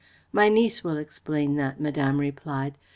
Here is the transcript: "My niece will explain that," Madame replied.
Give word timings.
"My 0.31 0.49
niece 0.49 0.83
will 0.83 0.97
explain 0.97 1.57
that," 1.57 1.79
Madame 1.79 2.19
replied. 2.19 2.75